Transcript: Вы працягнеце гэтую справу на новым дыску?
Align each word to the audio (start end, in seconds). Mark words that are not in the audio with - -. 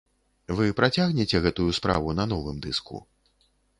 Вы 0.59 0.69
працягнеце 0.79 1.41
гэтую 1.45 1.67
справу 1.81 2.17
на 2.21 2.25
новым 2.33 2.57
дыску? 2.67 2.95